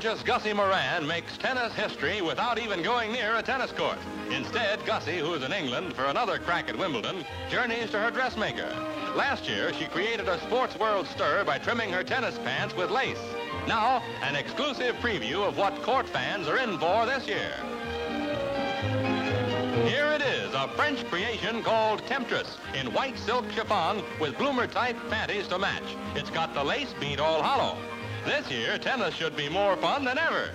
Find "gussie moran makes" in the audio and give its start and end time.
0.22-1.36